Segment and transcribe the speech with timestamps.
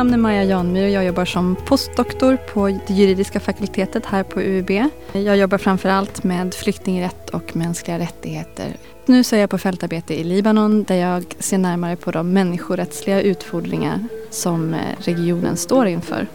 [0.00, 4.40] namn är Maja Janmyr och jag jobbar som postdoktor på det juridiska fakultetet här på
[4.40, 4.70] UB.
[5.12, 8.76] Jag jobbar framförallt med flyktingrätt och mänskliga rättigheter.
[9.06, 13.22] Nu så är jag på fältarbete i Libanon där jag ser närmare på de människorättsliga
[13.22, 16.26] utfordringar som eh, regionen står inför.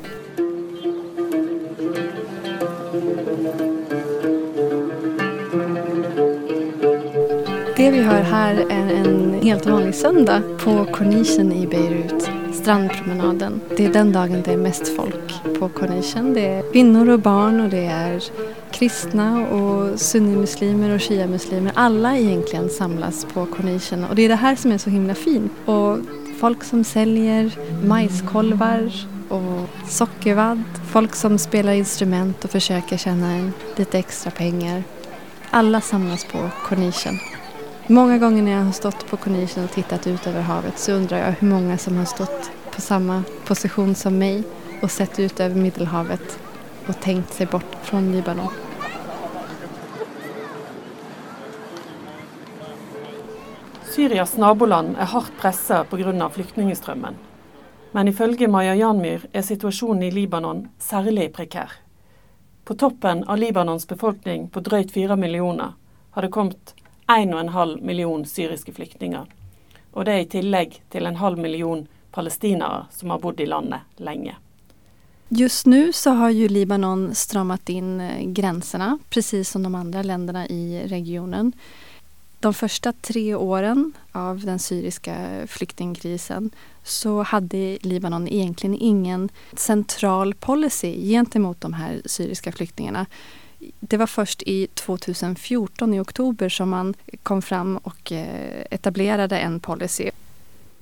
[7.78, 12.30] Det vi hör här är en helt vanlig söndag på kornischen i Beirut,
[12.66, 13.62] strandpromenaden.
[13.78, 16.34] Det är den dagen det är mest folk på Cornichen.
[16.34, 18.24] Det är kvinnor och barn och det är
[18.72, 21.72] kristna och sunnimuslimer och shia-muslimer.
[21.76, 25.52] Alla egentligen samlas på Cornichen och det är det här som är så himla fint.
[25.66, 25.98] Och
[26.40, 27.52] folk som säljer
[27.84, 28.92] majskolvar
[29.30, 30.64] och sockervadd.
[30.92, 34.84] Folk som spelar instrument och försöker tjäna lite extra pengar.
[35.50, 37.20] Alla samlas på Cornichen.
[37.88, 41.18] Många gånger när jag har stått på Cornichen och tittat ut över havet så undrar
[41.18, 44.44] jag hur många som har stått på samma position som mig
[44.82, 46.40] och sett ut över Medelhavet
[46.88, 48.50] och tänkt sig bort från Libanon.
[53.84, 56.30] Syrias naboland er hardt grund pga.
[56.30, 57.16] flyktningstrømmen.
[57.92, 61.72] Men ifølge Maya Janmyr er situasjonen i Libanon særlig prekær.
[62.66, 65.74] På toppen av Libanons befolkning på drøyt fire millioner
[66.12, 66.74] har det kommet
[67.08, 69.26] 1,5 million syriske flyktninger.
[69.94, 73.80] Og det er i tillegg til en halv million palestinere som har bodd i landet
[73.98, 74.36] länge.
[75.30, 80.48] Just nu så har ju Libanon stramat in eh, gränserna precis som de andra länderna
[80.48, 81.54] i regionen.
[82.40, 85.16] De första tre åren av den syriska
[85.48, 86.52] flyktingkrisen
[86.84, 93.06] så hade Libanon egentligen ingen central policy gentemot de här syriska flyktingarna.
[93.80, 96.94] Det var först i 2014 i oktober som man
[97.24, 100.10] kom fram och eh, etablerade en policy.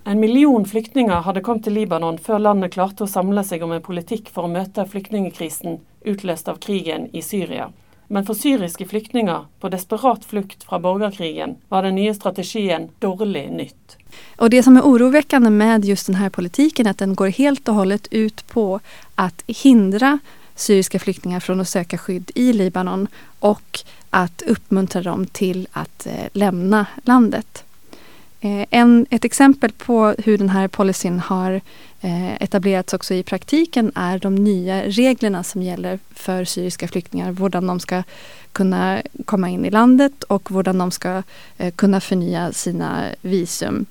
[0.03, 3.83] En million flyktninger hadde kommet til Libanon før landet klarte å samle seg om en
[3.83, 7.69] politikk for å møte flyktningkrisen utløst av krigen i Syria.
[8.07, 13.97] Men for syriske flyktninger på desperat flukt fra borgerkrigen var den nye strategien dårlig nytt.
[14.37, 17.67] Och det som är oroväckande med just den här politiken är att den går helt
[17.67, 18.79] och hållet ut på
[19.15, 20.19] att hindra
[20.55, 23.07] syriska flyktingar från att söka skydd i Libanon
[23.39, 27.63] och att uppmuntra dem till att eh, lämna landet.
[28.41, 31.61] Eh, en, ett exempel på hur den här policyn har
[32.01, 37.33] eh, etablerats också i praktiken är de nya reglerna som gäller för syriska flyktingar.
[37.33, 38.03] Hur de ska
[38.51, 41.23] kunna komma in i landet och hur de ska
[41.57, 43.85] eh, kunna förnya sina visum.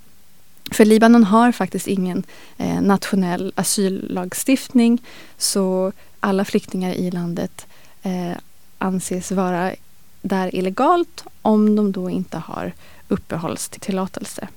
[0.73, 2.23] För Libanon har faktiskt ingen
[2.57, 5.03] eh, nationell asyllagstiftning
[5.39, 5.93] så
[6.23, 7.67] alla flyktingar i landet
[8.03, 8.37] eh,
[8.79, 9.75] anses vara
[10.23, 12.73] där illegalt om de då inte har
[13.09, 14.49] uppehållstillåtelse.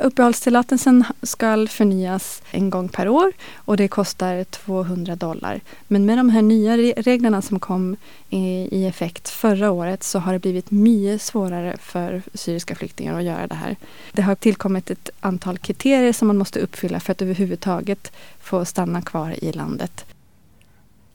[0.00, 5.60] Uppehållstillåtelsen ska förnyas en gång per år och det kostar 200 dollar.
[5.88, 7.96] Men med de här nya reglerna som kom
[8.30, 13.46] i, effekt förra året så har det blivit mycket svårare för syriska flyktingar att göra
[13.46, 13.76] det här.
[14.12, 19.02] Det har tillkommit ett antal kriterier som man måste uppfylla för att överhuvudtaget få stanna
[19.02, 20.04] kvar i landet.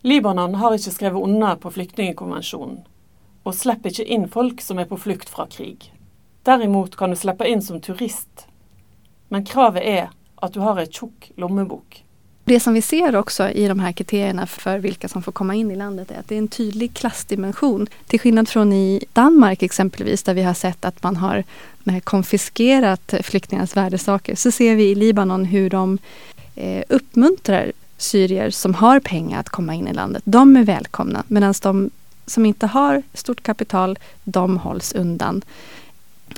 [0.02, 2.78] Libanon har inte skrivit under på flyktingkonventionen
[3.44, 5.94] och släpper inte in folk som är på flykt från krig.
[6.44, 8.48] Däremot kan du släppa in som turist,
[9.34, 12.04] men kravet är att du har en tjock lommebok.
[12.44, 15.72] Det som vi ser också i de här kriterierna för vilka som får komma in
[15.72, 17.88] i landet är att det är en tydlig klassdimension.
[18.08, 21.44] Till skillnad från i Danmark exempelvis där vi har sett att man har
[21.86, 25.98] eh, konfiskerat flyktingarnas värdesaker så ser vi i Libanon hur de
[26.56, 30.24] eh, uppmuntrar syrier som har pengar att komma in i landet.
[30.26, 31.90] De är välkomna medan de
[32.26, 35.44] som inte har stort kapital, de hålls undan.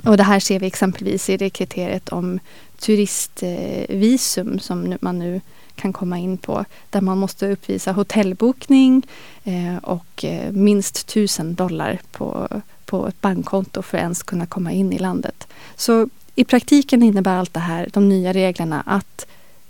[0.04, 2.40] Och det här ser vi exempelvis i det kriteriet om
[2.78, 5.40] turistvisum som man nu
[5.74, 6.64] kan komma in på.
[6.90, 9.06] Där man måste uppvisa hotellbokning
[9.44, 12.48] eh, och eh, minst tusen dollar på,
[12.84, 15.48] på ett bankkonto för att ens kunna komma in i landet.
[15.76, 19.26] Så i praktiken innebär allt det här, de nya reglerna, att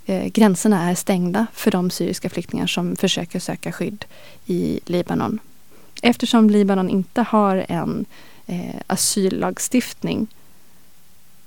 [0.07, 4.05] eh, gränserna är stängda för de syriska flyktingar som försöker söka skydd
[4.47, 5.39] i Libanon.
[6.03, 8.05] Eftersom Libanon inte har en
[8.47, 10.27] eh, asyllagstiftning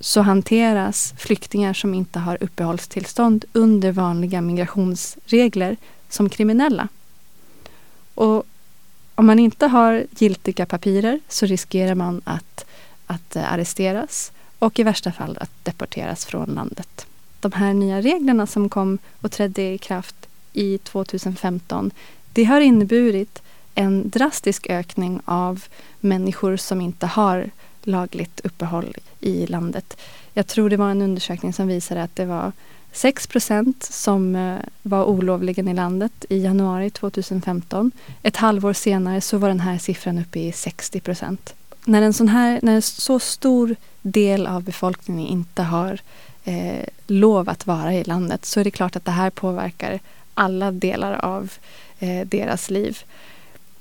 [0.00, 5.76] så hanteras flyktingar som inte har uppehållstillstånd under vanliga migrationsregler
[6.08, 6.88] som kriminella.
[8.14, 8.46] Och
[9.14, 12.64] om man inte har giltiga papirer så riskerar man att,
[13.06, 17.06] att eh, arresteras och i värsta fall att deporteras från landet.
[17.40, 21.90] De här nya reglerna som kom och trädde i kraft i 2015
[22.32, 23.42] det har inneburit
[23.74, 25.64] en drastisk ökning av
[26.00, 27.50] människor som inte har
[27.82, 29.96] lagligt uppehåll i landet.
[30.34, 32.52] Jag tror det var en undersökning som visade att det var
[32.92, 33.28] 6
[33.80, 37.92] som eh, var olovligen i landet i januari 2015.
[38.22, 41.00] Ett halvår senare så var den här siffran uppe i 60.
[41.84, 46.00] När en, sån här, när en så stor del av befolkningen inte har
[46.44, 50.00] eh, lov att vara i landet så är det klart att det här påverkar
[50.34, 51.52] alla delar av
[51.98, 52.98] eh, deras liv.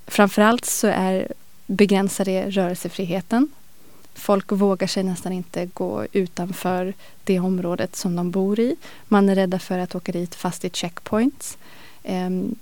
[0.07, 1.27] Framförallt så är
[1.67, 3.49] begränsar det rörelsefriheten.
[4.19, 6.93] Folk vågar sig nästan inte gå utanför
[7.23, 8.75] det området som de bor i.
[9.07, 11.57] Man är rädda för att åka dit fast i checkpoints.
[12.03, 12.55] Ehm,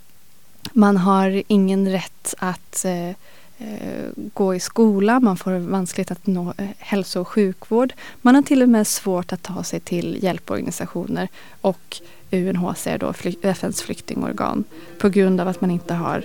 [0.74, 3.10] man har ingen rätt att eh,
[3.58, 7.94] eh, gå i skola, man får vanskligt att nå eh, hälso och sjukvård.
[8.22, 11.28] Man har till och med svårt att ta sig till hjälporganisationer
[11.62, 12.02] och
[12.32, 14.64] UNHCR, då, FNs flyktingorgan,
[14.98, 16.24] på grund av att man inte har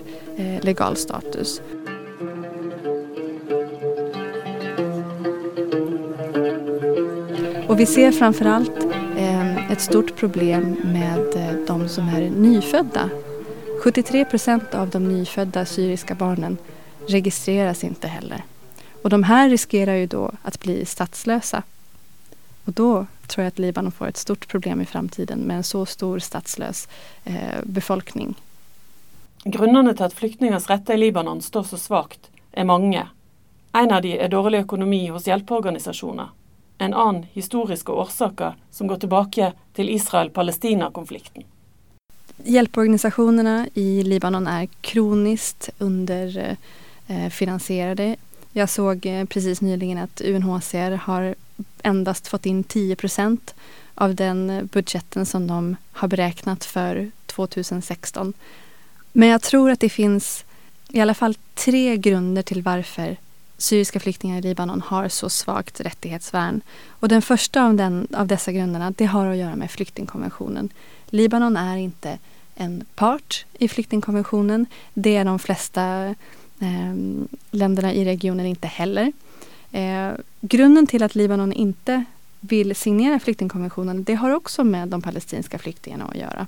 [0.63, 1.61] legal status.
[7.73, 8.87] Och vi ser framförallt
[9.17, 13.11] ehm, ett stort problem med eh, de som är nyfödda.
[13.83, 16.59] 73 procent av de nyfödda syriska barnen
[17.09, 18.43] registreras inte heller.
[19.03, 21.63] Och de här riskerar ju då att bli statslösa.
[22.65, 25.87] Och då tror jag att Libanon får ett stort problem i framtiden med en så
[25.87, 26.89] stor statslös
[27.25, 28.35] eh, befolkning.
[29.45, 33.09] Grunnene til at flyktningers retter i Libanon står så svakt, er mange.
[33.73, 36.29] En av de er dårlig økonomi hos hjelpeorganisasjoner.
[36.83, 41.43] En annen historiske årsaker som går tilbake til Israel-Palestina-konflikten.
[42.45, 48.05] Hjälporganisationerna i Libanon är kroniskt underfinansierade.
[48.05, 48.17] Eh,
[48.53, 51.35] jag såg eh, precis nyligen att UNHCR har
[51.83, 53.55] endast fått in 10 procent
[53.95, 58.33] av den budgeten som de har beräknat för 2016.
[59.13, 60.45] Men jag tror att det finns
[60.89, 63.17] i alla fall tre grunder till varför
[63.63, 66.61] syriska flyktingar i Libanon har så svagt rättighetsvärn.
[66.89, 70.69] Och den första av, den, av dessa grunderna det har att göra med flyktingkonventionen.
[71.07, 72.19] Libanon är inte
[72.55, 74.67] en part i flyktingkonventionen.
[74.95, 76.15] Det är de flesta
[76.61, 76.95] eh,
[77.51, 79.13] länderna i regionen inte heller.
[79.73, 80.11] Eh,
[80.41, 82.05] grunden till att Libanon inte
[82.41, 86.47] vill signera flyktingkonventionen det har också med de palestinska flyktingarna att göra.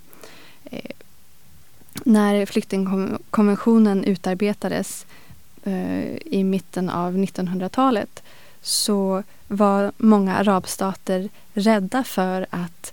[0.64, 0.90] Eh,
[2.04, 5.06] när flyktingkonventionen utarbetades
[5.66, 8.22] Eh, i mitten av 1900-talet
[8.62, 12.92] så var många arabstater rädda för att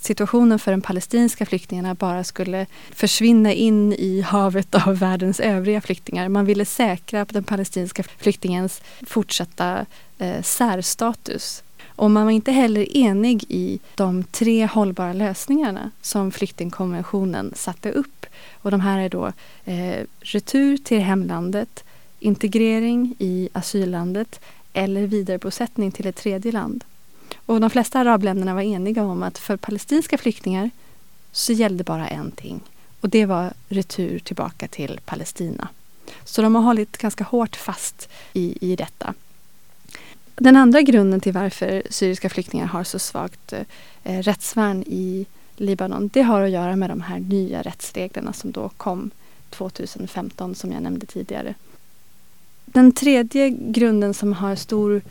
[0.00, 6.28] situationen för de palestinska flyktingarna bara skulle försvinna in i havet av världens övriga flyktingar.
[6.28, 9.86] Man ville säkra den palestinska flyktingens fortsatta
[10.18, 11.62] eh, särstatus.
[11.86, 18.17] Och man var inte heller enig i de tre hållbara lösningarna som flyktingkonventionen satte upp.
[18.52, 19.32] Och de här är då
[19.64, 21.84] eh, retur till hemlandet,
[22.18, 24.40] integrering i asyllandet
[24.72, 26.84] eller vidarebosättning till ett tredje land.
[27.46, 30.70] Och de flesta arabländerna var eniga om att för palestinska flyktingar
[31.32, 32.60] så gällde bara en ting
[33.00, 35.68] och det var retur tillbaka till Palestina.
[36.24, 39.14] Så de har hållit ganska hårt fast i, i detta.
[40.34, 45.26] Den andra grunden till varför syriska flyktingar har så svagt eh, rättsvärn i
[45.60, 49.10] Libanon det har att göra med de här nya rättsreglerna som då kom
[49.50, 51.54] 2015 som jag nämnde tidigare.
[52.64, 55.02] Den tredje grunden som har stor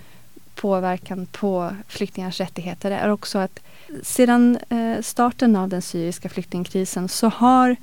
[0.55, 3.59] påverkan på flyktingars rättigheter är också att
[4.03, 7.75] sedan eh, starten av den syriska flyktingkrisen så har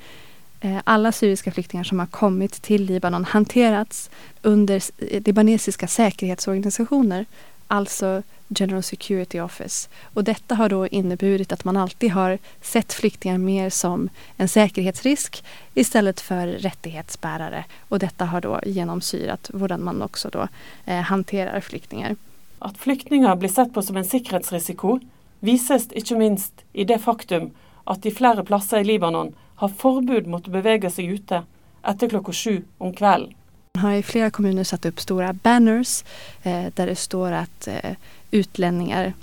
[0.59, 4.09] eh, alla syriska flyktingar som har kommit till Libanon hanterats
[4.41, 7.25] under eh, libanesiska säkerhetsorganisationer,
[7.67, 9.89] alltså General Security Office.
[10.13, 15.43] Och detta har då inneburit att man alltid har sett flyktingar mer som en säkerhetsrisk
[15.73, 17.65] istället för rättighetsbärare.
[17.89, 20.47] Och detta har då genomsyrat hur man också då
[20.85, 22.15] eh, hanterar flyktingar.
[22.59, 24.99] Att flyktingar blir sett på som en säkerhetsrisiko
[25.39, 27.51] vises inte minst i det faktum
[27.83, 31.43] att de flera platser i Libanon har förbud mot att bevege sig ute
[31.83, 33.33] efter klockan sju om kvällen.
[33.75, 36.03] Man har i flera kommuner satt upp stora banners
[36.43, 37.91] eh, där det står att eh,
[38.31, 39.13] utlänningar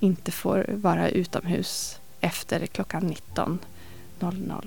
[0.00, 4.66] inte får vara utomhus efter klockan 19.00.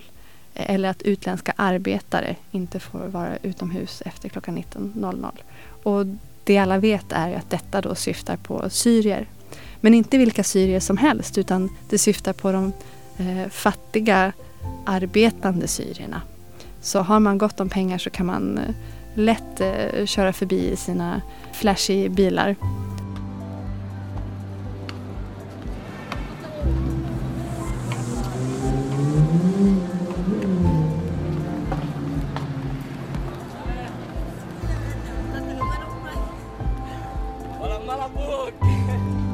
[0.53, 5.31] Eh, eller att utländska arbetare inte får vara utomhus efter klockan 19.00.
[5.83, 6.05] Och
[6.43, 9.27] det alla vet är att detta då syftar på syrier.
[9.81, 12.73] Men inte vilka syrier som helst utan det syftar på de
[13.17, 14.33] eh, fattiga
[14.85, 16.21] arbetande syrierna.
[16.81, 18.75] Så har man gott om pengar så kan man eh,
[19.19, 21.21] lätt eh, köra förbi i sina
[21.51, 22.55] flashy bilar.